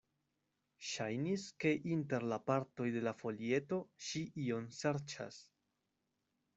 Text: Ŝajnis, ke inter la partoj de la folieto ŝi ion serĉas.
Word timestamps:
Ŝajnis, 0.91 1.43
ke 1.65 1.73
inter 1.97 2.27
la 2.33 2.41
partoj 2.49 2.89
de 2.97 3.05
la 3.11 3.15
folieto 3.21 3.83
ŝi 4.09 4.27
ion 4.49 4.69
serĉas. 4.83 5.43